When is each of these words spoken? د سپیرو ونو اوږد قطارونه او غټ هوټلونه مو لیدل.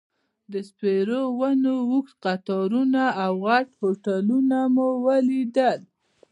د 0.51 0.53
سپیرو 0.69 1.21
ونو 1.39 1.73
اوږد 1.89 2.15
قطارونه 2.23 3.03
او 3.23 3.31
غټ 3.45 3.67
هوټلونه 3.81 4.57
مو 4.73 4.89
لیدل. 5.29 5.79